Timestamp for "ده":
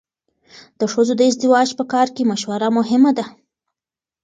3.17-3.25